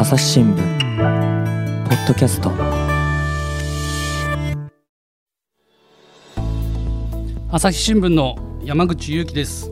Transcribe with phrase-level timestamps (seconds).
[0.00, 2.50] 朝日新聞ポッドキャスト。
[7.50, 8.34] 朝日新聞の
[8.64, 9.70] 山口裕樹です。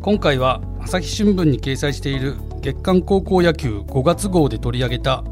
[0.00, 5.22] 今回は朝日新聞に掲載している月刊高校野球5月号で取り上げた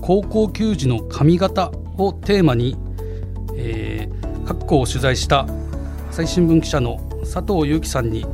[0.00, 2.76] 高校球児の髪型をテーマに、
[3.54, 5.46] えー、各校を取材した
[6.10, 8.26] 朝日新聞記者の佐藤裕樹さんに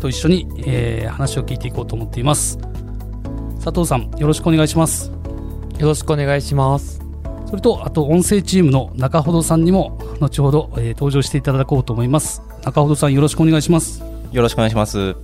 [0.00, 2.58] と一緒に、えー、話を聞いていこうと思っています。
[3.58, 5.10] 佐藤さんよろしくお願いします。
[5.78, 7.00] よろしくお願いします。
[7.46, 12.42] それとあと音声チームの中ほどさんにも後ほど、えー、登場していただこうと思います。
[12.64, 14.02] 中ほどさんよろしくお願いします。
[14.32, 15.16] よろしくお願いします。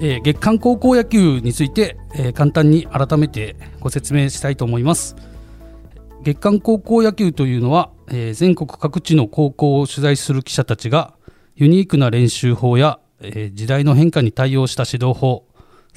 [0.00, 5.16] えー、月間高校野球について、えー、簡単に改めてご説明したいと思います。
[6.22, 11.14] 月間高校野球というのは、えー、全国各地の高校を取材する記者たちが
[11.56, 15.47] ユニークな練習法や、え時代の変化に対応した指導法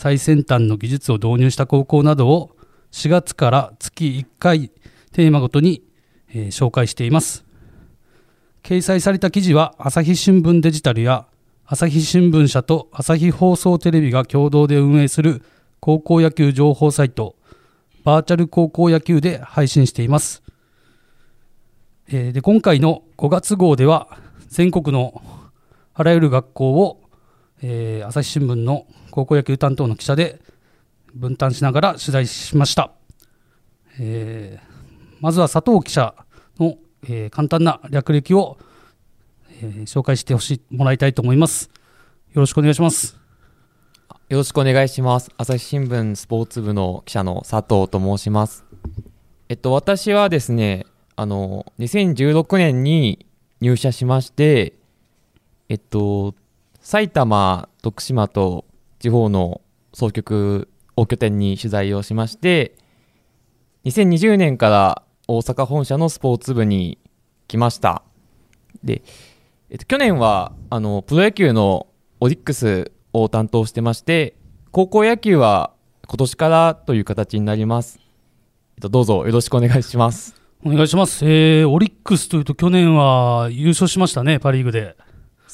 [0.01, 2.57] 最先端の技術を導入した高校などを
[2.91, 4.71] 4月から月1回
[5.11, 5.83] テーマごとに、
[6.33, 7.45] え紹介しています
[8.63, 11.27] 掲載された記事は朝日新聞デジタルや
[11.67, 15.43] 朝日新聞社と朝日放送テレビが共同で運営する
[15.79, 17.35] 高校野球情報サイト
[18.03, 20.41] バーチャル高校野球で配信しています。
[22.11, 25.21] えで今回の5月号では全国の
[25.93, 27.03] あらゆる学校を、
[27.61, 30.41] えー、朝日新聞の高校野球担当の記者で
[31.13, 32.91] 分担しながら取材しました。
[33.99, 36.15] えー、まずは佐藤記者
[36.57, 38.57] の、えー、簡単な略歴を、
[39.61, 41.69] えー、紹介してほしいもらいたいと思います。
[42.33, 43.17] よろしくお願いします。
[44.29, 45.29] よろしくお願いします。
[45.35, 48.63] 朝日新聞スポーツ部の記者の佐藤と申します。
[49.49, 50.85] えっと、私はですね、
[51.17, 53.25] あの、2016年に
[53.59, 54.73] 入社しまして、
[55.67, 56.33] えっと、
[56.79, 58.63] 埼玉、徳島と
[59.01, 59.61] 地方の
[59.93, 62.75] 総局を拠点に取材をしまして、
[63.85, 66.99] 2020年から大阪本社のスポーツ部に
[67.47, 68.03] 来ました。
[68.83, 69.01] で、
[69.71, 71.87] えっと、去年はあのプロ野球の
[72.19, 74.35] オリックスを担当してまして、
[74.69, 75.73] 高校野球は
[76.07, 77.99] 今年からという形になります。
[78.77, 80.35] えっと、どうぞよろしくお願いします。
[80.63, 81.25] お願いします。
[81.25, 84.95] えー、オリックスというと去年は優勝しましたね、パ・リーグで。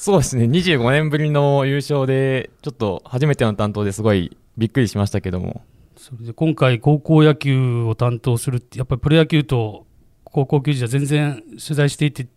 [0.00, 5.62] そうですね、25年ぶりの優勝で、ちょっと初めての担当ですごいびっくりしましたけども。
[5.96, 9.88] それで今回、高校野球を担当するって、やっぱりプロ野球と
[10.22, 12.28] 高校球児は全然取材していて、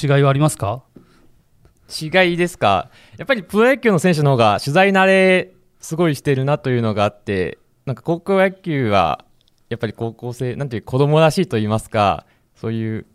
[0.00, 0.84] 違いはありますか？
[1.90, 2.88] 違いですか、
[3.18, 9.24] やっぱりプロ野球の選手の方が取材慣れ、すごいしてるなというのがあって、なんか高校野球は、
[9.70, 13.06] やっぱり高校生、なんていう子供らしいと言いますか、そういう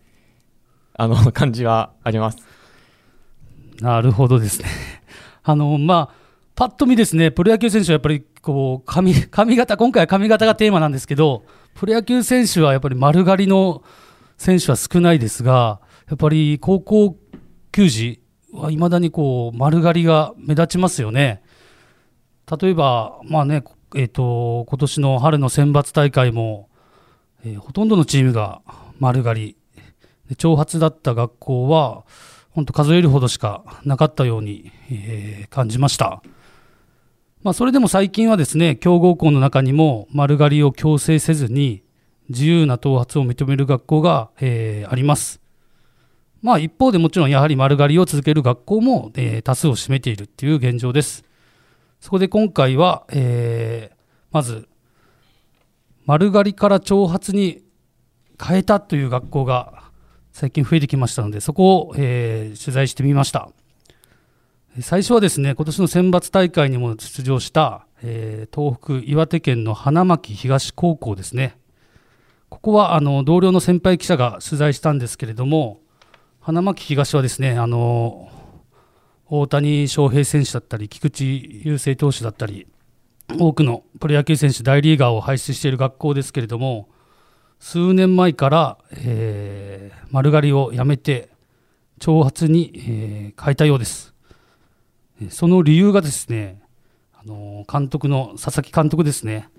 [0.94, 2.57] あの感じはあります。
[3.82, 4.68] なるほどですね。
[5.44, 6.16] あの、まあ、
[6.56, 11.44] パッと見ですね、プロ野球選手はやっぱりこう髪髪型、今回は髪型がテーマなんですけど、
[11.76, 13.84] プロ野球選手はやっぱり丸刈りの
[14.38, 15.80] 選手は少ないですが、
[16.10, 17.18] やっぱり高校
[17.72, 18.22] 球児
[18.52, 21.44] はいまだにこう丸刈りが目立ちますよね。
[22.60, 23.64] 例えば、まあね、
[23.96, 26.70] えーと、今年の春の選抜大会も、
[27.46, 28.62] えー、ほとんどのチームが
[29.00, 29.58] 丸刈り、
[30.38, 32.06] 長髪だった学校は、
[32.58, 36.24] 本当数えるほどしかなかったように、えー、感じました。
[37.44, 41.84] まあ、それでも最近はですね、強豪校の中にも丸刈りを強制せずに、
[42.30, 45.40] 自由な頭髪を認める学校が、えー、あります。
[46.42, 51.26] まあ、一方でもちろんやはり丸刈りを続ける学校も、えー、多数を占めているっていう現状です。
[52.00, 53.96] そこで今回は、えー、
[54.32, 54.68] まず、
[56.08, 57.62] 丸刈りから長髪に
[58.44, 59.77] 変えたという学校が
[60.40, 63.50] 最近増えてきましたので、そこを、えー、取材してみました。
[64.82, 71.58] 最初はですね、今年の選抜大会にも出場した、えー、東北岩手県の花巻東高校ですね。
[72.50, 75.80] ここはあの同僚の先輩記者が取材したんですけれども、
[76.40, 78.30] 花巻東はですね、あの
[79.26, 82.68] 大谷翔平選手だったり、菊池雄星投手だったり、
[83.40, 86.90] 多くのプロ野球選手、大リーガーを輩出している学校ですけれども、
[87.60, 91.30] 数年前から、えー、丸刈りをやめて
[92.00, 94.14] 長髪に、えー、変えたようです。
[95.30, 96.62] その理由がですね
[97.14, 99.50] あの監督の佐々木監督ですね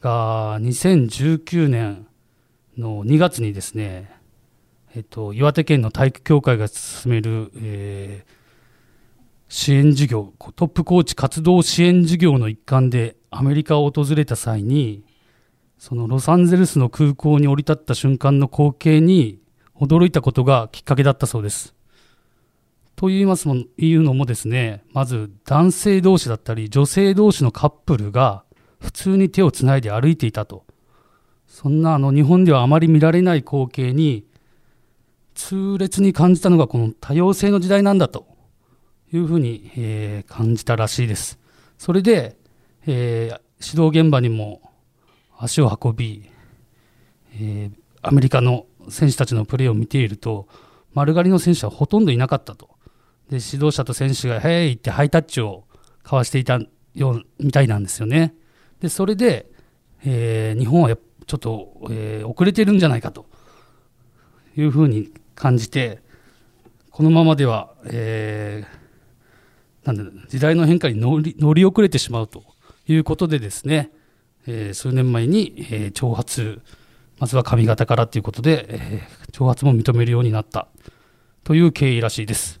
[0.00, 2.06] が2019年
[2.76, 4.10] の2月にですね、
[4.94, 8.32] えっと、岩手県の体育協会が進める、えー、
[9.48, 15.02] 支援事業トップコーチ活動支援事業の一環でアメリカを訪れた際に
[15.80, 19.40] そのロサンゼルスの空港に降り立った瞬間の光景に
[19.74, 21.74] 驚いたことがきっかけだったそうです。
[22.96, 28.44] と言いますもいうのもですね、まず男性同士だったり女性同士のカップルが
[28.78, 30.66] 普通に手をつないで歩いていたと。
[31.46, 34.26] そんなあの日本ではあまり見られない光景に
[35.34, 38.26] 痛烈に感じたのがこの多様性の時代なんだと。
[39.12, 41.38] いうふうに、えー、感じたらしいです。
[41.78, 42.36] それで、
[42.86, 44.69] えー、指導現場にも
[45.40, 46.30] 足を運び、
[47.34, 47.72] えー、
[48.02, 50.48] アメリカの選手たちのプレーを見ていると
[50.92, 52.68] 丸刈りの選手はほとんどいなかったと。
[53.30, 55.64] で指導者と選手が「へい!」ってハイタッチを
[56.02, 56.58] 交わしていた
[56.94, 58.34] ようみたいなんですよね。
[58.80, 59.50] でそれで、
[60.04, 60.96] えー、日本は
[61.26, 63.26] ちょっと、えー、遅れてるんじゃないかと。
[64.56, 66.02] いうふうに感じて
[66.90, 72.42] このままでは、えー、なんで時代の変化に乗り乗り遅れてしまうと
[72.88, 73.90] いうことでですね、
[74.50, 76.60] えー、数年前に、えー、挑発
[77.20, 80.68] まずは髪型からということで、えー、挑発も認めるようになった
[81.44, 82.60] という経緯らしいです。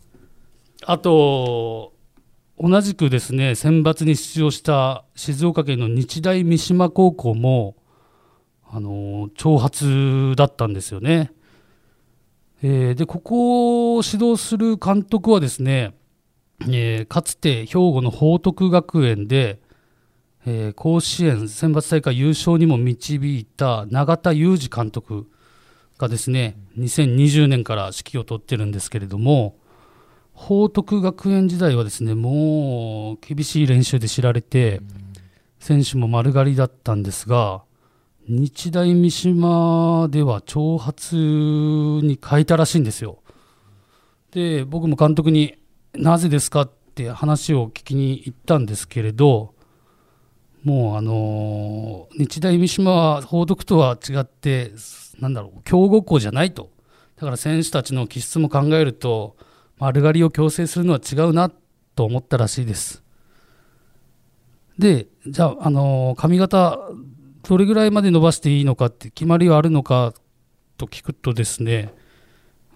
[0.84, 1.94] あと、
[2.58, 7.74] 同じくですね、選抜に出場した静岡県の日大三島高校も、
[8.72, 11.32] あの挑発だったんですよね。
[12.62, 15.94] えー、で、ここを指導する監督はですね、
[16.68, 19.58] えー、かつて兵庫の報徳学園で、
[20.46, 25.26] えー、甲子園選抜大会優勝にも導いた永田裕二監督
[25.98, 29.56] がですね2020年から指揮を執ってるんですけれども
[30.32, 34.80] 報徳学園時代はですねもう厳しい練習で知られて
[35.58, 37.62] 選手も丸刈りだったんですが
[38.26, 43.18] 日大三島では挑発に変えたらしいんですよ。
[44.30, 45.56] で僕も監督に
[45.94, 49.54] なぜですかって話を聞きに行ったんですけれど
[50.64, 54.72] もうあの日大三島は報徳とは違って
[55.18, 56.70] なんだろう強豪校じゃないと。
[57.16, 59.36] だから選手たちの気質も考えると
[59.78, 61.50] 丸刈りを強制するのは違うな
[61.94, 63.02] と思ったらしいです。
[64.78, 66.78] でじゃあ、あの髪型
[67.42, 70.14] どれぐらいまで伸ばしていいのかって決まりはあるのか
[70.78, 71.92] と聞くとですね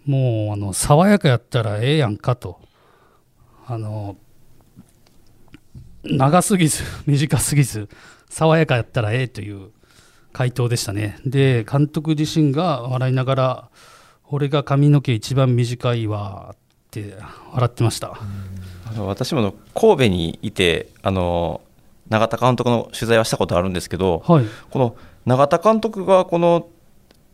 [0.04, 2.60] もうあの爽やかやったらええやんかと。
[3.66, 4.16] あの
[6.04, 7.88] 長すぎず 短すぎず
[8.28, 9.70] 爽やかやったらええという
[10.32, 11.18] 回答でしたね。
[11.24, 13.68] で監督自身が笑いながら
[14.30, 16.56] 「俺が髪の毛一番短いわ」っ
[16.90, 17.14] て
[17.52, 18.18] 笑ってました。
[18.98, 21.60] 私も神戸にいてあの
[22.10, 24.96] 永田監督の取材はしたことあるんですけど、はい、この
[25.26, 26.68] 永田監督がこの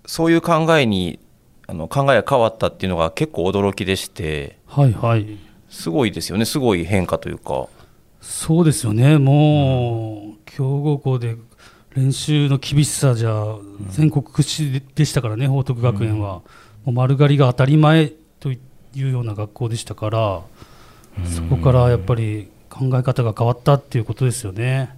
[0.06, 1.18] そういう考えに
[1.66, 5.38] あの考えが変わったっていうのが結構驚きでして、はいはい、
[5.68, 6.44] すごいですよね。
[6.44, 7.68] すごい変化というか。
[8.20, 11.36] そうですよね、もう、強豪校で
[11.94, 13.56] 練習の厳しさじゃ
[13.88, 16.42] 全国屈指でしたからね、報徳学園は、
[16.84, 18.58] もう丸刈りが当たり前とい
[18.96, 20.40] うような学校でしたから、
[21.24, 24.96] そこからやっぱり考え方が変わったっていうことですよね。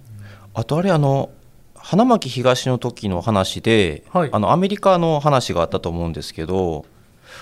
[0.53, 1.31] あとあれあの
[1.75, 6.85] 花巻東の時の話で、はい、あのアメリカの話があったと思うんですけど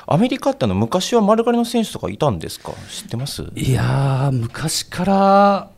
[0.07, 2.71] アメリカっての昔は丸刈りの選手とかいたんですか？
[2.89, 3.43] 知ってます？
[3.55, 5.70] いや昔から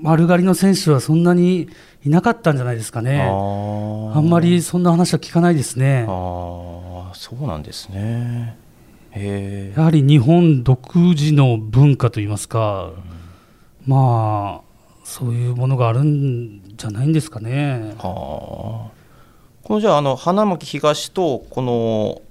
[0.00, 1.68] 丸刈りの選手はそんなに
[2.04, 3.20] いなかったんじゃないですかね。
[3.20, 6.06] あんまりそんな話は聞かないですね。
[6.08, 8.56] あそうなんですね。
[9.74, 12.92] やはり日本独自の文化といいますか、
[13.86, 14.68] うん、まあ
[15.02, 17.94] そういうものがあるんじゃないんですかね。
[17.98, 18.92] はあ、
[19.62, 22.22] このじゃああの花巻東とこの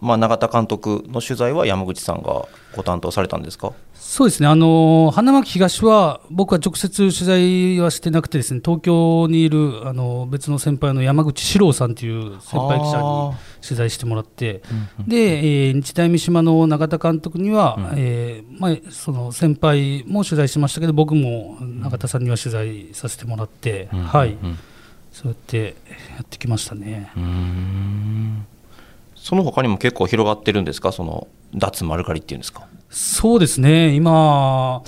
[0.00, 3.72] まあ、永田監督の取材は山口さんがご担当されたんですか？
[3.94, 12.98] そうですね、あの花巻東は僕は直接取材はしてなくてですね東京にいるあの別の先輩の山口史郎さんという先輩記者
[13.30, 14.62] に取材してもらって、
[15.06, 24.58] で、えー、日大三島の永田監督には、うん、えー、まあ、その先輩も取材しましたけど僕も永田さんには取材させてもらって、うん、はい、うん、
[25.12, 25.76] そうやって
[26.16, 27.12] やってきましたね。
[29.22, 32.66] その他にも結構広がってるんですか、その脱丸刈りっていうんですか？
[32.90, 34.82] そうですね、今、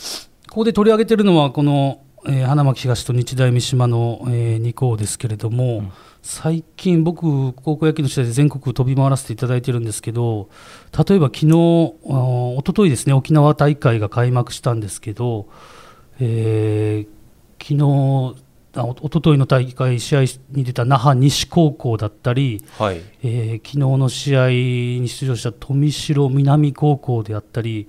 [0.50, 10.48] ここで取り上げてるのは、この、えー、花巻東と日大三島の、えー、2校ですけれども、うん、最近、僕、高校野球の時代で全国飛び回らせていただいてるんですけど、
[11.08, 15.46] 例えば昨日おとといですね、沖縄大会が開幕したんですけど、
[16.18, 17.74] えー、昨
[18.36, 18.43] 日
[18.82, 23.00] おとといの大会、試合に出た那覇西高校だったり、はい。
[23.22, 27.86] えー、昨日の試合に出場した富城南高校であったり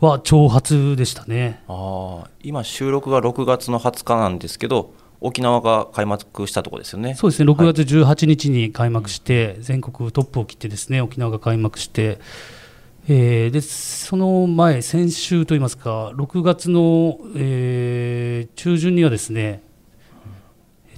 [0.00, 1.62] は挑発でしたね。
[1.68, 7.14] あ今、収録が6月の20日なんですけど、沖縄が開幕したところですよね。
[7.14, 12.18] そうですね、6月18日に開幕して、はい、全国トップを切って、ですね沖縄が開幕して、
[13.08, 19.62] えー、でその前、先週といいますか、6月の、えー、中旬にはですね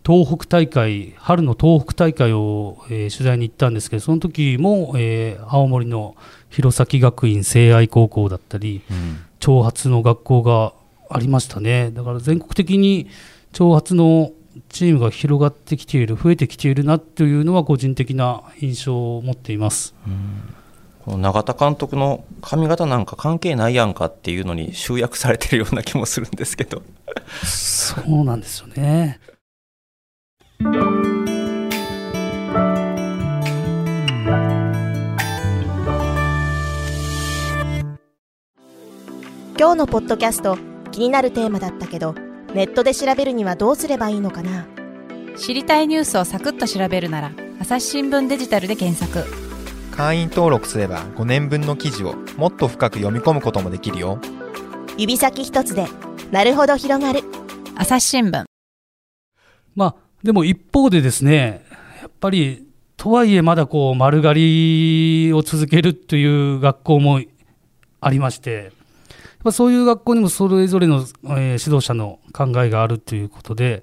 [0.09, 6.17] 東北大会春の東北大会を、えー、取材に行ったんですけどその時も、えー、青森の
[6.49, 10.73] 弘前学院聖愛高校だったり、うん、長髪の学校が
[11.11, 11.91] ありましたね。
[11.91, 13.09] だから全国的に
[13.53, 14.33] 長髪の
[14.71, 19.95] チームが広がってきている増えてきているなというのは個人的な印象を持っています。
[20.07, 20.55] うん。
[21.05, 26.83] この永田監督の髪型なんか関係ないやんかっていうのに集約されてるような気もするんですけど。
[27.45, 29.21] そうなんですよね
[30.61, 30.71] 今
[39.57, 40.59] 日のポッドキャスト
[40.91, 42.13] 気になるテーマだったけど
[42.55, 44.67] ネットで調べるにはどうすればいいのかな？
[45.37, 49.31] 知りたいニュースをサクッと調べるなら朝日新聞デジタルで検索。
[49.93, 54.19] 会員登録すれば5年分の記事をもっと深く読み込むこともできるよ。
[54.97, 55.87] 指先一つで
[56.33, 57.23] なるほど広がる。
[57.77, 58.45] 朝日新聞。
[59.77, 61.65] まあでも一方でですね
[62.01, 67.21] やっぱりとはいえまだこう丸刈りを続けるという学校も
[68.01, 68.73] ありまして
[69.45, 73.83] まあ、そういう学校にもそれぞれの、えー、指導者の考えがあるということで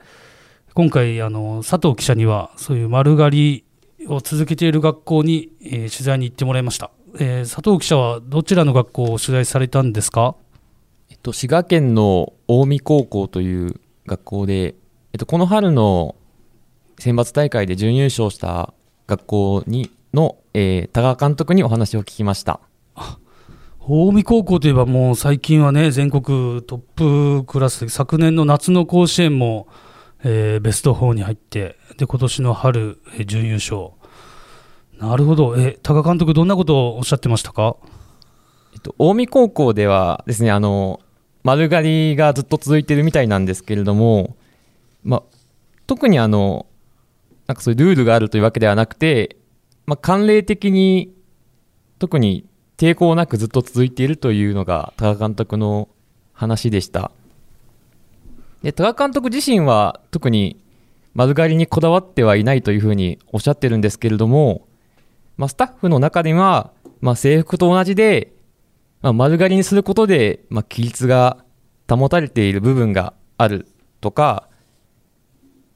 [0.73, 3.65] 今回あの佐藤記者にはそういう丸刈り
[4.07, 10.35] を続けている学校に、えー、取材に行ってもらいました、えー、佐藤記者はどちらの学校を取材されたんですか、
[11.09, 14.75] えっと、滋賀県の近江高校という学校で、
[15.13, 16.14] えっと、この春の
[16.99, 18.73] 選抜大会で準優勝した
[19.07, 22.59] 学校にの、えー、多賀監督にお話を聞きました。
[23.87, 29.67] 近江高校といえばもう最近はね全国トップクラスで昨年の夏の甲子園も、
[30.23, 33.91] えー、ベスト4に入ってで今年の春、えー、準優勝。
[34.99, 35.55] なるほど。
[35.57, 37.75] え多賀監督どんなことをおっしゃってましたか、
[38.73, 41.01] えっと、近江高校ではですねあの
[41.43, 44.35] 丸刈りがずっと続いてるみたいなんですけれども、
[45.03, 45.21] ま、
[45.85, 46.65] 特にあの
[47.47, 49.37] なんかそういうルールがあるというわけではなくて、
[49.85, 51.13] まあ、慣例的に
[51.99, 52.45] 特に
[52.77, 55.87] 抵抗なくずっと続いているというのが多賀監督の
[56.33, 57.11] 話でした。
[58.63, 60.59] で多賀監督自身は特に
[61.13, 64.67] 丸刈りにこだわってはいないというふうにおっしゃってるんですけれども、
[65.37, 68.33] まあ、スタッフの中には、まあ、制服と同じで、
[69.01, 71.37] まあ、丸刈りにすることで、まあ、規律が
[71.89, 73.67] 保たれている部分がある
[74.01, 74.49] とか、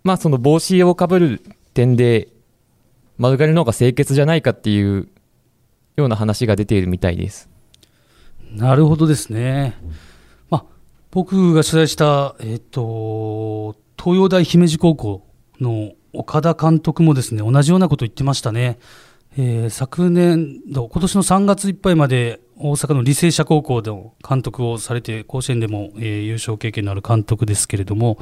[0.03, 1.43] まあ、その帽子をかぶる
[1.79, 2.27] 点で
[3.17, 5.07] 丸刈りの方が清潔じゃないかっていう
[5.95, 7.49] ような話が出ているみたいです。
[8.51, 9.77] なるほどですね。
[10.49, 10.65] まあ、
[11.11, 15.27] 僕が取材した、えっ、と、東洋大姫路高校
[15.61, 18.79] の岡田監督もですね、同じようなことを言ってましたね。
[19.37, 23.91] えー、昨年度、今年の3月いっぱいまで大阪の履正社高校で
[24.27, 28.17] 監督をされて、甲子園でも、えー、優勝経験のある監督ですけれども、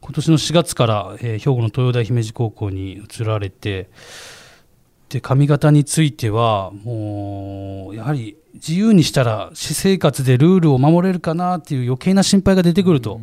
[0.00, 3.88] 今年の4月から、えー、兵庫の東洋大姫路高校に移られて、
[5.08, 13.20] で髪型についてはもうやはり自由にしたら私生活でルールを守れるかなっていう余計な心配が出てくると、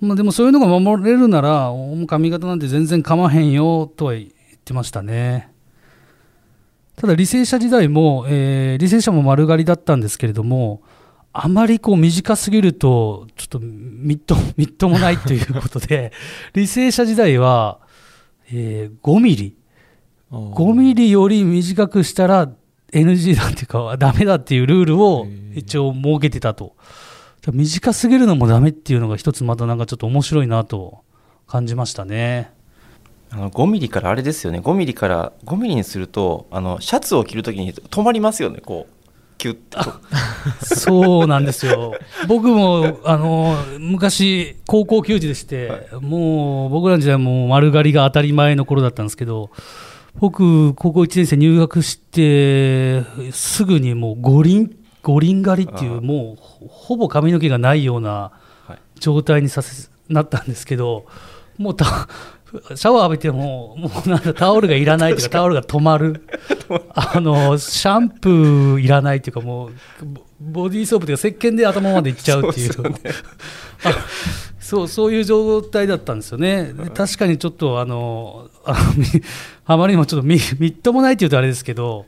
[0.00, 1.72] まあ、でもそういうのが守れるなら
[2.06, 4.28] 髪型なんて全然構わへんよとは言っ
[4.64, 5.52] てましたね。
[6.94, 10.80] ただ履正社時代も、えー、履正社も丸刈りだったんですけれども
[11.38, 16.12] あまりこう短すぎるとちょっとみっと みっともないということで
[16.54, 17.78] 履正社時代は、
[18.50, 19.54] えー、5ミリ。
[20.32, 22.50] 5ミリより短くしたら
[22.92, 26.74] NG だっていうかダメだっていうルールを一応設けてたと。
[27.52, 31.04] 短すぎるのもダメっていうのが一つまたなんかちょっと面白いなと
[31.46, 32.50] 感じましたね。
[33.30, 34.58] あの5ミリからあれですよね。
[34.58, 38.95] 5ミリから5ミリにするとあのシャツを着るときに止まりますよねこう
[39.38, 39.78] キュッと
[40.62, 41.94] そうなんですよ。
[42.28, 49.50] 僕もあの昔高校球児でして、はい、もう僕らの時代も丸刈りが当たり前の頃だったんですけど
[50.18, 53.02] 僕、高校1年生入学して、
[53.32, 58.32] すぐにもう五輪、五輪狩りっていう、もうほぼ髪の毛がないような
[58.98, 61.04] 状態にさせなったんですけど、
[61.58, 62.08] もうた
[62.74, 66.22] シャワー浴びても、もうなんだタオルがいらないというか、タオルが止まる、
[66.94, 69.70] あのシャンプーいらないというか、もう
[70.40, 72.72] ボディーソープというか、石鹸で頭までいっちゃうっていう。
[72.72, 72.86] そう
[74.66, 78.50] そうそういう状態だったんですよね、確かにちょっとあの
[79.64, 82.06] あまりにもちょっとみみっともないっていうとあれですけど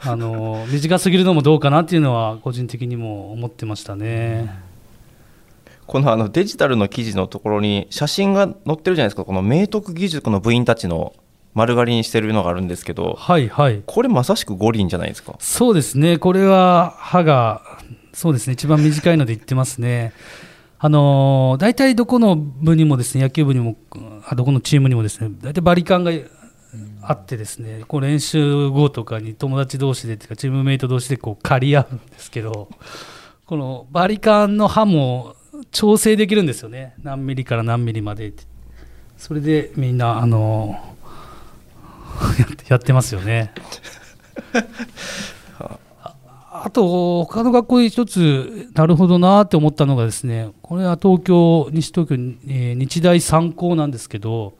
[0.00, 4.71] あの短すぎるのもどうかなっていうのは個人的にも思ってましたね。
[5.92, 9.26] このあのデジタルの記事のところに写真が載ってるじゃないですか。
[9.26, 11.12] この明徳義塾の部員たちの
[11.52, 15.36] 丸刈りにしてるのがあるんですけど、はいはい、これまさしく五輪じゃないですか。
[15.38, 16.16] そうですね。
[16.16, 17.60] これは歯が
[18.14, 18.54] そうですね。
[18.54, 20.14] 一番短いので言ってますね。
[20.80, 23.76] あの大体どこの部にもですね野球部にも
[24.34, 26.12] どこのチームにもですね大体バリカンが
[27.02, 32.70] あってですねこう練習後とかに友達同士でっていうかチームメイト同士でこう借り合うんですけど
[33.44, 35.36] このバリカンの刃も
[35.70, 36.94] 調整できるんですよね。
[37.02, 38.32] 何ミリから何ミリまで
[39.16, 40.76] それでみんなあの
[42.68, 43.52] やってますよね。
[46.64, 52.14] あと他の学校で一つなるほどなって思ったのがですねこれは東京西東京、
[52.48, 54.54] え、日大三高なんですけど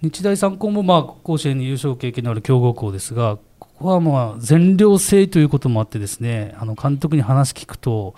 [0.00, 8.14] 日大三高もまあ甲子園に優勝経験のある強豪校ですがここはまあ全寮制ということもあってですねあの監督に話聞くと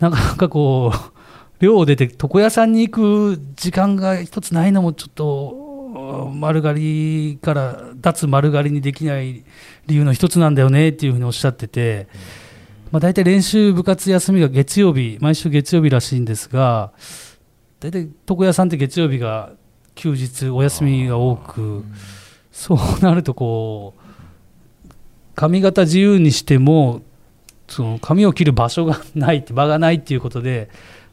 [0.00, 1.11] なかなかこう
[1.62, 9.44] 寮を出て床屋さんに行く時間が一つないのもちょっと丸刈りから脱丸刈りにできない
[9.86, 12.08] 理由の一つなんだよねっていうふうにおっしゃってて、
[12.90, 16.92] まあ、大体練習部活休みが月曜日毎週月曜日らしいんですが
[17.78, 19.52] 大体床屋さんって月曜日が
[19.94, 21.84] 休日お休みが多く
[22.50, 24.90] そうなるとこう
[25.36, 27.02] 髪型自由にしても
[27.68, 30.68] その髪を切る場所がないって場がないっていうことで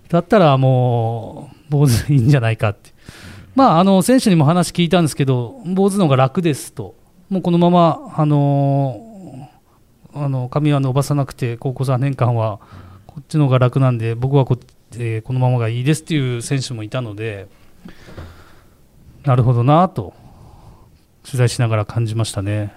[0.09, 2.93] だったらもう坊主いいんじゃないかって
[3.55, 6.95] まああの選手にも話聞いたんですけど坊主の方が楽ですと
[7.29, 9.49] もうこのままあの
[10.13, 12.59] あの髪は伸ばさなくて高校3年間は
[13.05, 14.57] こっちの方が楽なんで僕はこ,、
[14.93, 17.47] えー、このままがいいですっていう選手もいたので。
[19.23, 20.13] なるほどなと
[21.23, 22.73] 取材しながら感じましたね。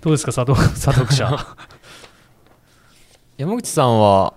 [0.00, 1.36] どうですか佐藤佐藤記者
[3.36, 4.32] 山口さんは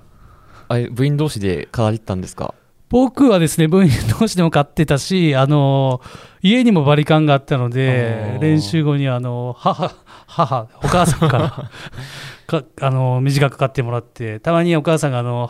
[0.70, 2.53] あ部員同士で語りったんですか？
[2.89, 3.89] 僕はですね部員
[4.20, 6.00] 同士でも買ってたしあの
[6.43, 9.96] 家にもバリカンがあったので練習後にあの母
[10.27, 11.50] 母お母さんから
[12.46, 15.50] かあの短く買ってもらってたまにお母さんがあの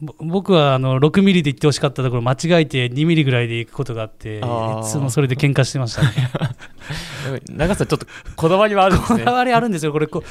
[0.00, 4.40] 僕はあの6ミリで行ってほしかったところ間違えて2ミリぐらいで行くことがあってい
[4.84, 6.08] つもそれで喧嘩してましたね。
[7.50, 8.06] 長さちょっと
[8.36, 9.20] こだわりはあるんですね。
[9.20, 9.92] こだわりあるんですよ。
[9.92, 10.22] これこ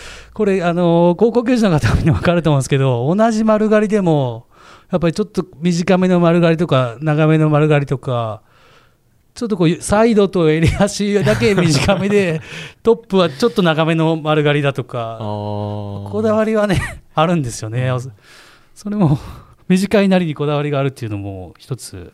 [0.45, 4.45] れあの高校球児の方に分かると思うんですけど同じ丸刈りでも
[4.91, 8.41] やっぱりちょっと短めの丸刈りとか長めの丸刈りとか
[9.33, 12.41] ちょっとこうサイドと襟足だけ短めで
[12.83, 17.91] トップはちょっと長めの丸刈りだとかこだわりはねあるんですよね、
[18.73, 19.17] それも
[19.67, 22.13] 短いなりにこだわりがあるっていうのも一つ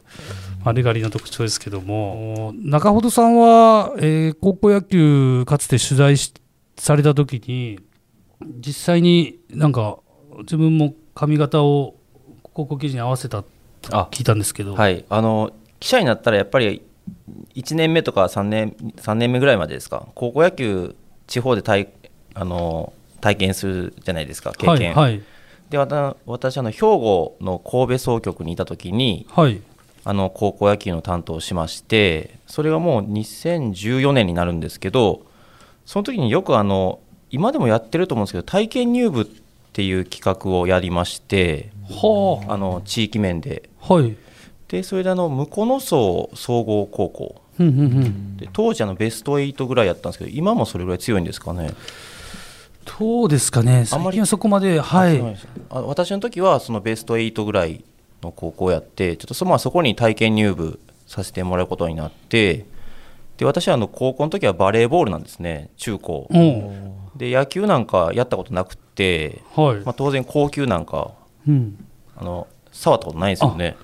[0.64, 2.54] 丸刈りの特徴ですけども。
[2.56, 6.16] 中本さんは、えー、高校野球かつて取材
[6.78, 7.80] された時に
[8.66, 9.98] 実際になんか
[10.40, 11.96] 自分も髪型を
[12.54, 14.76] 高校記事に合わせたと聞いたんですけど。
[14.76, 15.06] はい。
[15.10, 16.84] あの記者になったらやっぱり
[17.56, 20.08] 1年目とか3年 ,3 年目ぐらいまでですか？
[20.16, 20.96] 高校野球
[21.28, 21.90] 地方で体
[22.34, 25.24] あの体験するじゃないですか経験、はいはい、
[25.72, 29.62] で私あの兵庫の神戸総局にいた時に、はい、
[30.04, 35.26] あの高校野球の担当をしましてそれがもう2014年になるんですけど
[35.86, 39.26] その時によくあの今でもやってると思うんですけど体験入部っ
[39.72, 44.18] ていう企画をやりまして、はあ、あの地域面で、はい、
[44.68, 47.42] でそれであの向野荘総合高校。
[48.38, 51.72] で当時あのベスト8ぐらいやったんですけど今もそれぐらい強いんですかね
[53.00, 55.38] どうですかね、あんまりそこまで、はい、
[55.70, 57.84] あ私の時はそのベスト8ぐらい
[58.22, 62.66] の高校やって、ちょっとそ,、まあ、そこに体験入部させてもらうことになって、
[63.38, 66.28] で私はあの高校の時はバレーボールなんですね、中高。
[67.16, 69.76] で野球なんかやったことなくて、はい。
[69.86, 71.12] まあ、当然、高級なんか、
[71.48, 73.76] うん、あの触ったことないですよね。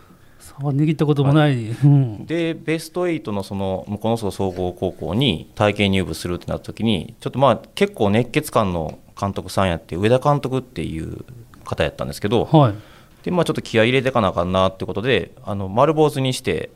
[0.60, 11.26] 握ったこともない、うん、でベスト8のその向こうの総合高校に体験入部するってなった時にちょっとまあ結構熱血感の監督さんやって上田監督っていう
[11.64, 12.76] 方やったんですけど、はい、
[13.24, 16.70] でまあ、ちょっと気合い入れていかなあかんなってことであの丸坊主にして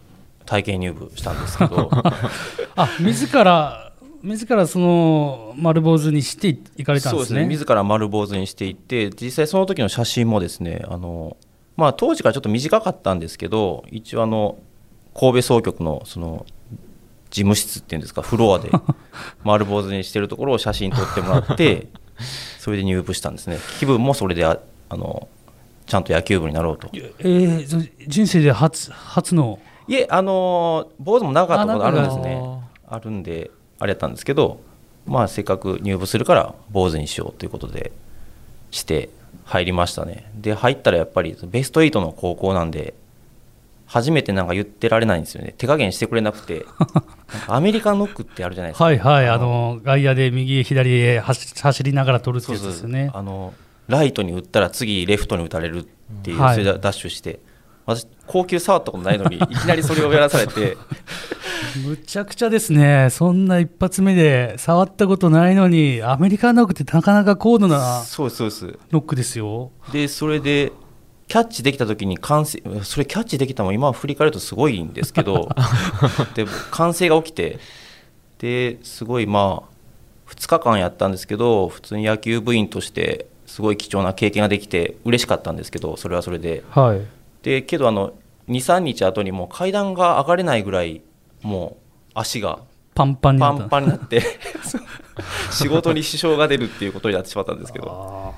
[0.46, 1.90] 体験入部したんですけど。
[2.76, 3.92] あ自ら
[4.24, 11.38] 自らその丸坊主にしていかれたんですね、ね、自ら丸坊主にしていって実際その時の写真もですねあの
[11.78, 14.60] まあ、当時からちょっと短かったんですけど一応あの
[15.14, 16.46] 神戸総局のその
[17.30, 18.70] 事務室っていうんですかフロアで
[19.44, 21.88] 丸坊主にしてるところを写真撮ってもらって
[22.60, 23.58] それで入部したんですね。
[23.80, 25.28] 気分もそれでああの
[25.86, 29.60] ちゃんと野球部になろうと、えー、人生で初初の？
[29.88, 32.42] いえあの坊主も長かったことあるんですね。
[32.88, 34.60] あるんであれやったんですけど
[35.06, 37.92] まあせっかく入部するから坊主にしようということで
[38.70, 39.10] して
[39.52, 40.32] 入りましたね。
[40.36, 42.94] で入ったらやっぱりベスト8の高校なんで
[43.86, 45.54] 初めてなんか言ってられないんですよね。
[45.58, 46.66] 手加減してくれなくて。
[47.48, 48.86] アメリカンノックってあるじゃないですか。
[48.86, 53.12] はいはいあの外野で右へ左へ走りながら取るってやつですよね。
[53.14, 53.54] あの
[53.90, 55.84] ライトに打ったら次レフトに打たれるっ
[56.24, 57.40] ていう、それでダッシュして。
[57.86, 60.78] 私高級触ったことないのにいきなりそれをやらされて
[61.86, 69.72] むちゃくちゃですね、そんな一発目で触ったことないのに、アメリカンノックってなかなか高度なそうですそうですノックですよ。
[69.92, 70.72] でそれで
[71.28, 75.48] キャッチできた時に歓声それキャッチできたのも今振り返るとすごいんですけど
[76.36, 77.60] で歓声が起きて
[78.40, 87.02] ですごいまあ2日間やったんですけど普通に野球部員としてすごい貴重な経験ができて嬉しかったんですけどそれはそれではい。
[87.44, 88.14] でけどあの
[88.50, 91.02] 23日後にもう階段が上がれないぐらい
[91.42, 92.60] もう足が
[92.94, 93.54] パンパンにな。
[93.54, 94.22] パンパンになって
[95.52, 98.34] 仕事に支障が出るっていうことになってしまったんですけど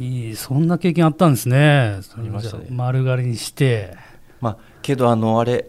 [0.00, 2.00] いい、そんな経験あったんですね。
[2.16, 3.96] ありましたね丸刈りにして。
[4.40, 5.68] まあけどあのあれ、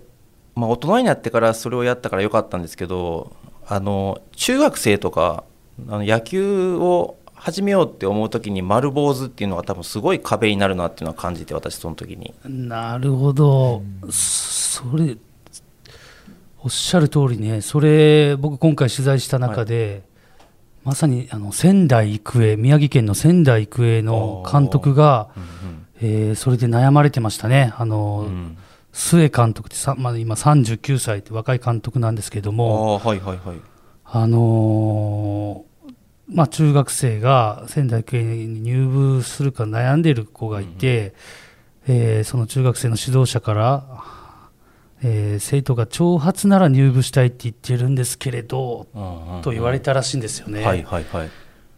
[0.56, 3.32] まあ、大人になってからそれをやったからよかったんですけど
[3.68, 5.44] あの中学生とか
[5.88, 15.18] あの野球を始めようって思う時に丸坊主っていうのが多分すごい壁になるなっていうのは感じて私その時になるほど、それ、
[16.64, 20.04] おっしゃる通りね、それ、僕、今回取材した中で、
[20.86, 25.30] まさにあの仙台育英、宮城県の仙台育英の監督が、
[26.02, 28.58] えーそれで悩まれてましたね、あのうん。
[28.94, 33.58] 須江監督ってさ、まあ、今、39歳って若い監督なんですけどあも、あはいはいはい。
[34.06, 35.94] あのー
[36.30, 41.14] まあ、中学生が仙台育英に入部するか悩んでいる子がいて、
[41.88, 44.04] えーその中学生の指導者から、
[45.04, 48.88] えー生徒が長髪なら入部したいって言ってるんですけれど、
[49.44, 50.64] と言われたらしいんですよね。
[50.64, 51.30] はいはいはい。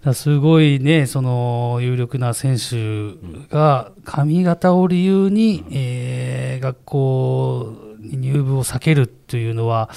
[0.03, 3.15] だすごいね、その有力な選手
[3.49, 9.89] が髪型を理由に、えー学校に入部を避けるというのは、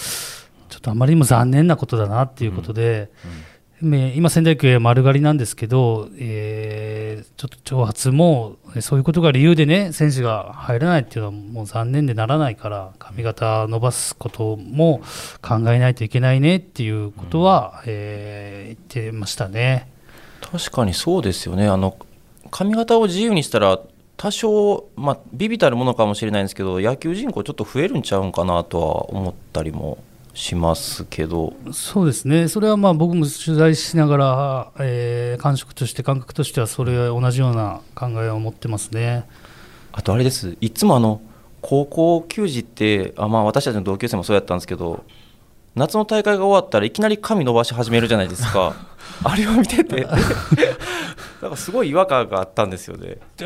[0.69, 3.47] ちょっとあまりにも残念なことだなっていうことで、ね
[3.81, 15.01] 今、仙台育英は丸刈りなんですけど、えーちょっと長髪も、そういうことが理由でね、選手が入らないっていうのはもう残念でならないから、髪型伸ばすことも
[15.41, 19.88] 考えないといけないねっていうことは、えー言ってましたね。
[20.41, 21.97] 確かにそうですよねあの
[22.51, 23.79] 髪型を自由にしたら
[24.17, 29.99] 多少、まあ、ビビたるものかもしれないんですけど野球人口ちょっと増えるんちゃうんかなとは思ったりも
[30.38, 31.55] しますけど。
[31.72, 39.27] そうですね、それはまあ僕も取材しながら、えー感触として、感覚としては、それは同じような考えを持ってますね。
[39.92, 40.57] あとあれです。
[40.61, 41.20] いつもあの
[41.61, 45.05] 高校球児ってあ、まあ、私たちの同級生もそうやったんですけど
[45.79, 48.75] 夏の大会が終わったらいきなり髪伸ばし始めるじゃないですか。
[49.25, 50.07] あれを見てて。
[51.41, 53.19] なんかすごい違和感があったんですよね。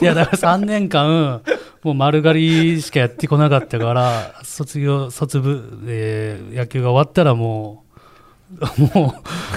[0.00, 1.42] いやだから3年間、
[1.82, 7.84] もう丸刈りしかやってこなかったから、卒業、卒部、えー野球が終わったらも
[8.60, 9.14] う、も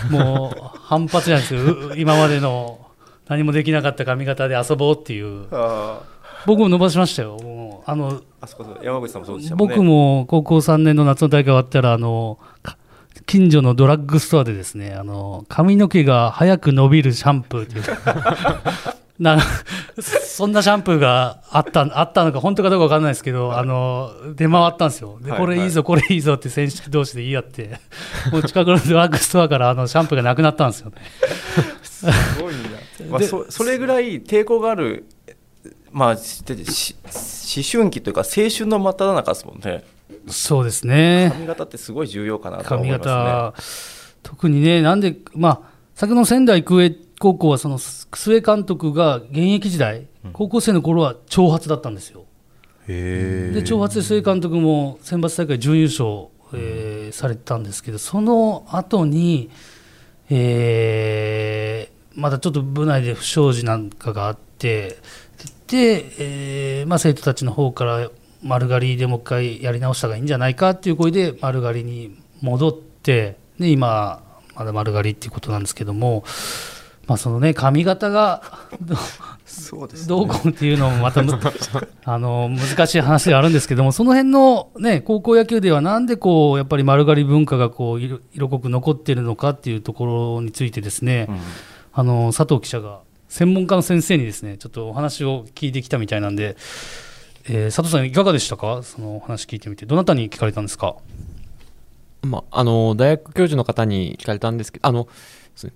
[0.10, 2.80] う、もう反発なんですよ、う今までの
[3.28, 6.00] 何もできなかった髪型で遊ぼうっていう、あ
[6.46, 7.38] 僕も伸ばしましたよ、
[7.90, 12.78] あのあそこそ山口さんもそうでしたね僕も高校3年の夏の大会終わったら、あのか
[13.26, 17.86] 近所のドラッグストアでですね、あの髪の毛が早く伸びるシャンプーっていう
[19.24, 19.40] な
[20.02, 25.18] そんなシャンプーがあったあったのか、本当かどうか分かんないですけど、あの出回ったんですよ。
[25.22, 27.80] で、はいこれいいぞ、これいいぞって選手同士で言い合って、
[28.34, 30.98] もう近くのドラッグストアからあのシャンプーがなくなったんですよね。
[31.84, 32.06] す
[32.42, 32.60] ごいな、
[33.12, 35.06] まあ、でそそれぐらい抵抗がある、
[35.92, 36.96] まあ、しし
[37.76, 39.84] 思春期というか青春の真っ只中ですもんね。
[40.28, 41.30] そうですね。
[41.34, 43.14] 髪型ってすごい重要かなと思髪いますね。
[43.14, 43.54] 型、
[44.24, 52.26] 特にね、なんで、まあ、先ほどの仙台育英高校は、その須江監督が現役時代、高校生の頃は長髪だったんですよ。
[52.88, 59.50] で、長髪で須江監督も選抜大会準優勝、えーされてたんですけど、その後に、
[60.30, 64.98] えーまだちょっと部内で不祥事なんかがあって、で、
[65.76, 68.10] えーまあ、生徒たちの方から
[68.44, 74.24] 丸刈りでもう一回やり直した方がいいんじゃないかっていう声で丸刈りに戻ってで今
[74.56, 76.24] まだ丸刈りっていうことなんですけども、
[77.06, 78.42] まあそのね、髪型が
[78.82, 78.96] ど
[79.46, 81.32] そうですどうこうっていうのもまたむ
[82.04, 90.06] あの難しい話ではあるんですけどもその辺のね高校野球ではなんでこうやっぱり丸刈り文化がこう色色濃く残っているのかっていうとこ
[90.38, 91.40] ろについてですね、うん。
[91.94, 96.56] あの佐藤記者が専門家の先生にですねちょっとお話を聞いてきたみたいなんで、
[97.50, 98.84] えー佐藤さんいかがでしたか？
[98.84, 99.86] そのお話聞いてみて。
[99.86, 100.96] どなたに聞かれたんですか？
[102.24, 105.08] まあ、あの大学教授の方に聞かれたんですけどあの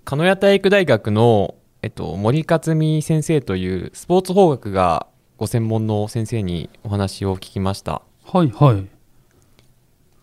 [0.03, 8.87] 鹿屋体育大学の、えっと、森克美先生というスポーツ法学がご専門の先生にお話を聞きました、はいはい。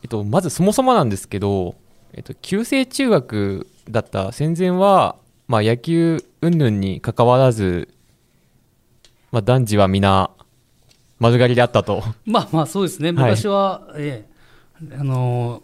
[0.03, 1.75] えっと、まずそもそもなんですけど、
[2.13, 5.17] えっと、旧制中学だった戦前は、
[5.49, 7.89] まあ、野球云々に関わらず、
[9.33, 10.31] まあ、男児は皆
[11.19, 12.03] 丸刈りであったと。
[12.25, 13.13] まあまあそうですね。
[13.13, 14.27] 昔は、え
[14.83, 14.97] え。
[14.99, 15.63] あの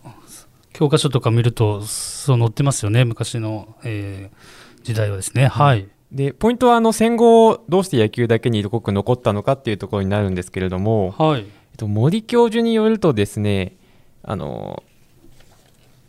[0.73, 3.05] 教科書とか見るとそう載ってますよね。
[3.05, 5.87] 昔の、えー、時代はですね、はい。
[6.11, 11.43] でポイントはあの戦後どうして野球だけに色濃く残ったのかっていうところになるんですけれども、はい。
[11.43, 13.77] えっと、森教授によるとですね
[14.23, 14.83] あの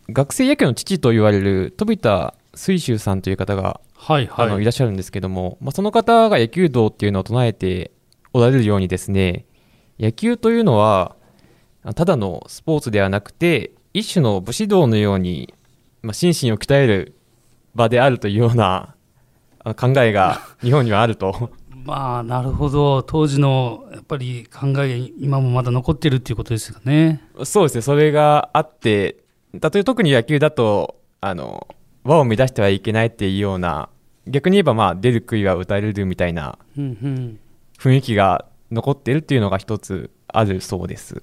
[0.10, 7.92] 学生野球の父と言われる飛田水秀さんという方が、はいはい、あのいらっしゃるんですけども、まあ、その方が野球道っていうのを唱えて
[8.34, 9.46] おられるようにですね
[10.00, 11.16] 野球というのは
[11.96, 15.54] ただのスポーツではなくて一種の武士道のように、
[16.02, 17.16] まあ、心身を鍛える
[17.76, 18.96] 場であるというような
[19.78, 21.52] 考えが 日本にはあると。
[21.86, 27.22] まあなるほど当時のやっぱり考え今もまだ残ってるっていうことですよね。
[27.44, 29.18] そうですねそれがあって
[29.54, 31.68] 例えば特に野球だとあの
[32.06, 33.90] 和を乱してはいけないっていうような
[34.28, 37.38] 逆に言えばまあ出る杭は打たれるみたいな雰
[37.96, 41.22] 囲気が残ってるっていうのが一つあるそうです。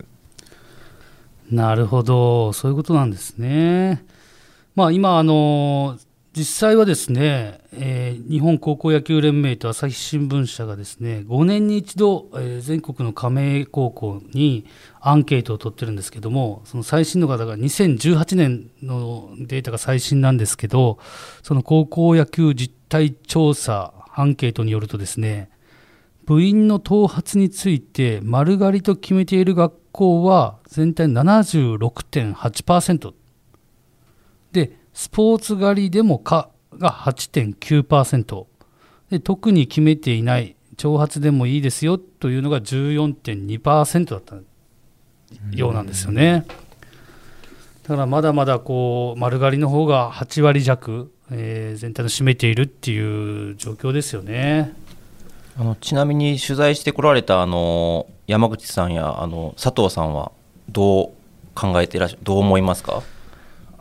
[1.51, 4.05] なるほどそういうことなんですね。
[4.75, 5.99] まあ今あの
[6.35, 14.65] 実際はですね、えー、日本高校野球連盟と朝日新聞社がですね5年に一度、えー、全国の加盟高校に
[15.01, 20.99] アンケートを取ってるんですけどもその最新の方が2018年のデータが最新なんですけど
[21.43, 25.51] その高校野球実態調査アンケートによるとですね
[26.25, 33.13] 部員の頭髪について丸刈りと決めている学校は全体76.8%
[34.93, 38.47] スポーツ狩りでもかが8.9%
[39.11, 44.37] で特に決めていない挑発でもいいですよというのが14.2%だった
[45.53, 46.47] ようなんですよね。
[47.83, 54.73] だからまだまだこう丸刈りの方が8割弱、えー、全体の占めているっていう状況ですよね。
[55.59, 60.33] あのちなみに取材してこられたあの山口さんやあの佐藤さんは
[60.71, 61.11] どう
[61.55, 63.03] 考えていらっしゃどう思いますか？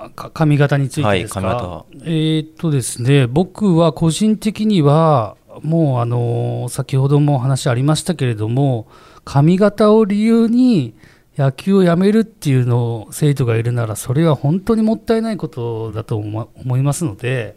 [0.09, 8.87] 髪型についてですか、はい、えー、っとですね僕は個人的にはもうあの先ほども話ありましたけれども
[9.25, 10.95] 髪型を理由に
[11.37, 17.55] 野球をやめるっていうのを生徒がいるならそれは本当にもったいないことだと思いますので、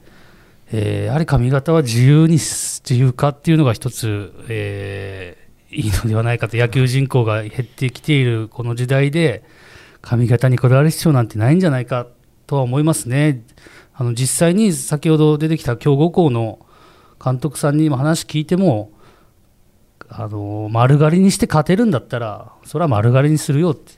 [0.70, 9.44] えー、やはり髪型は自由に自由化っていうのが一つ、えー、いいのではないかと野球人口が減ってきているこの時代で
[10.02, 12.07] 髪型にこだわる必要なんてないんじゃないか
[12.46, 13.42] とは思いますね。
[13.94, 16.59] あの実際に先ほど出てきた強豪校の
[17.22, 18.90] 監督さんに話聞いても
[20.09, 23.92] あの丸刈りにして勝てるんだったらそれは丸刈りにするよって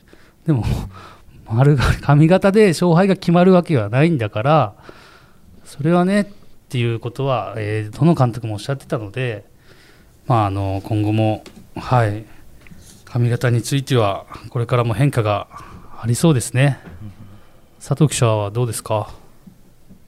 [0.47, 0.65] でも
[1.51, 4.75] 丸刈り髪型で勝敗が決まるわけはないんだから
[5.65, 6.27] それはねっ
[6.69, 9.45] ていうことは、えー、どの監督もおっしゃってたので、
[10.27, 11.43] まあ、あの今後も、
[11.77, 12.25] はい、
[13.05, 15.49] 髪型についてはこれからも変化が
[16.01, 16.79] ありそうですね。
[17.79, 19.15] 佐藤記者はどうですか？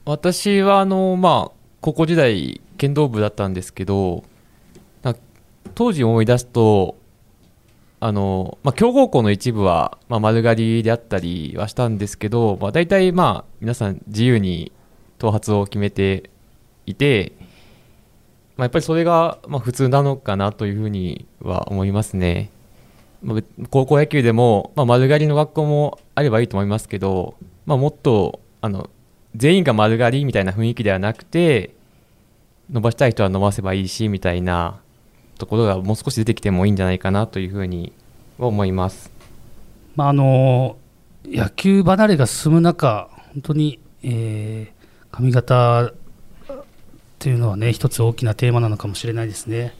[0.05, 1.51] 私はあの、まあ、
[1.81, 4.23] 高校時代剣道部だったんですけど
[5.75, 6.97] 当時思い出すと
[8.01, 14.73] あの、まあ、強豪校の一部は、まあ、丸刈りであったりはしたんですけど、まあ、大体まあ皆さん自由に
[15.19, 16.29] 頭髪を決めて
[16.85, 17.33] いて、
[18.57, 22.49] まあ、やっぱりそれがまあ普通なのかなというふうには思いますね。
[23.21, 27.35] まあ、高校野球でも、まあ、丸刈りの学校もあればいいと思いますけど、
[27.69, 28.89] まあ、もっとあの
[29.35, 31.75] 全員が丸刈りみたいな雰囲気ではなくて
[32.71, 34.81] 伸ばしたい人は伸ばせばいいしみたいな
[35.37, 37.93] ところがもう少し出てきてもいいんじゃないかなというふうに
[38.39, 39.11] 思います。
[39.95, 40.77] まあ、あの
[41.23, 45.91] 野球離れが進む中本当に、えー、髪型
[47.19, 49.75] というのはね一つ大きなテーマなのかもしれないですね。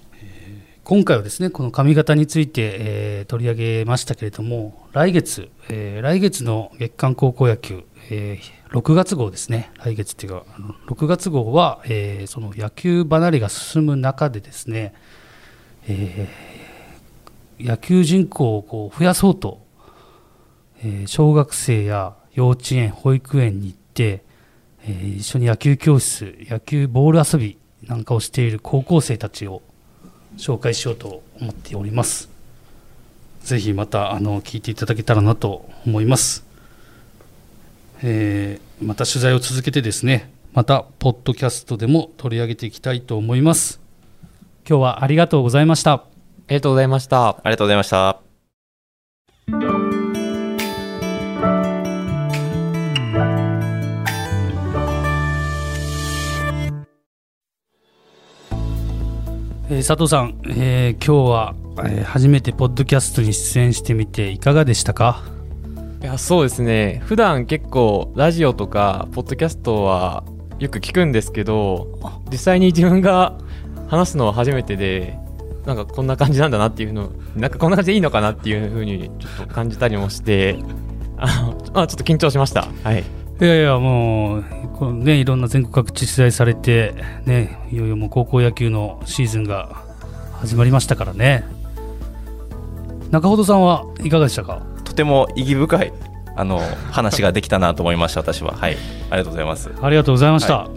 [0.90, 9.70] 今回はですねこの髪型について、えー、取り上げましたけれども来月、えー、来月の月間高校野球、えー、6月号ですね。
[9.78, 10.46] 来月っていうか
[10.88, 14.96] 6月号は、えー、その野球離れが進む中でですね、
[15.88, 19.64] えー、野球人口をこう増やそうと、
[20.80, 24.24] えー、小学生や幼稚園保育園に行って、
[24.82, 29.62] えー、一緒に野球教室野球ボール遊びなんかをしている高校生たちを
[30.40, 32.30] 紹介しようと思っております。
[33.42, 36.46] ぜひまたあの聞いていただけたらなと思います。
[38.02, 43.82] えー、また取材を続けてですね、またポッドキャストでも取り上げていきたいと思います。
[44.68, 45.94] 今日はありがとうございました。
[45.94, 46.04] あ
[46.50, 47.30] りがとうございました。
[47.30, 48.20] ありがとうございました。
[59.72, 61.56] えー、佐藤さん、えー、今日は、
[61.86, 65.22] えー、初めてポッドキャストに出演してみていかがでしたか？
[66.02, 67.04] いやそうですね。
[67.06, 70.24] 普段結構ラジオとかポッドキャストは
[70.58, 71.88] よく聞くんですけど
[72.32, 73.38] 実際に自分が
[73.90, 75.20] 話すのは初めてで
[75.68, 80.58] なんかこんな感じなんだなっていうのなんかこんな感じでいいのかなっていうふうにちょっと感じたりもして
[81.18, 82.68] ああちょっと緊張しました。
[82.84, 83.04] はい。
[83.42, 86.94] いやいやもうこの、ね、いろんな全国各地取材されて、
[87.26, 89.82] ね、いよいよもう高校野球のシーズンが
[90.34, 91.46] 始まりましたからね。
[93.12, 94.62] 中ほさんはいかがでしたか？
[94.84, 95.94] とても意義深い
[96.36, 96.60] あの
[96.92, 98.52] 話ができたなと思いました私は。
[98.52, 98.78] はい。
[99.10, 99.72] ありがとうございます。
[99.82, 100.70] ありがとうございました、はい、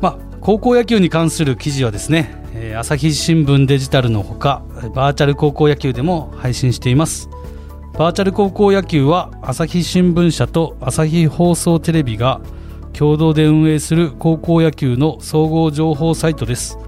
[0.00, 4.64] まあ高校野球に関する記事はですね、えー、朝日新聞デジタルのほか
[4.94, 7.30] バーチャル高校野球でも配信しています
[7.98, 12.40] バーチャル高校野球は朝日新聞社と朝日放送テレビが
[12.92, 16.78] 共同で運営する高校野球の総合情報サイトです。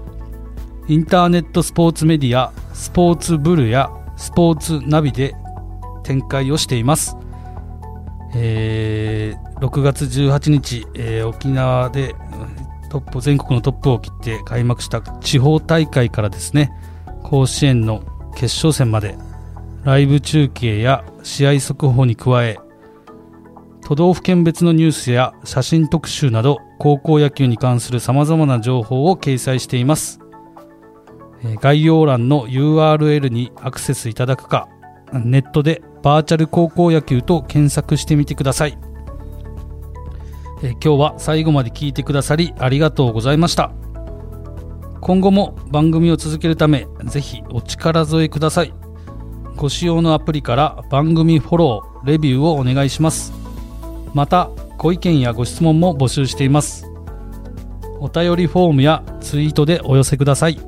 [0.87, 5.35] インターネットスポーツメディアスポーツブルやスポーツナビで
[6.03, 7.17] 展開をしています、
[8.35, 12.15] えー、6月18日、えー、沖縄で
[12.91, 16.71] トップ全国のトップを切って開幕した地方大会からですね
[17.23, 18.03] 甲子園の
[18.35, 19.17] 決勝戦まで
[19.85, 22.57] ライブ中継や試合速報に加え
[23.85, 30.19] 都道府県別のニュースや写真特集など高校野球に関するさまざまな情報を掲載しています。
[31.61, 34.67] 概要欄の URL にアクセスいただくか
[35.13, 38.77] ネットでバーチャル高校野球と検索してみてください。
[40.63, 43.71] え今日は最後まで聞いてくださりありがとうございました。
[44.99, 48.84] 今後も番組を続けるためぜひお力添えください。
[49.55, 53.33] ご使用のアプリから番組フォローレビューをお願いします。
[54.13, 56.85] またご意見やご質問も募集しています。
[57.99, 60.59] お便りフォームやツイートでお寄せください。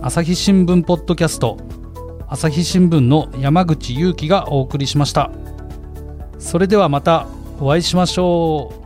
[0.00, 1.58] 朝日新聞ポッドキャスト
[2.28, 5.30] 朝日新聞の山口祐希がお送りしました。
[6.38, 7.26] それではまた
[7.60, 8.77] お会いしましょう。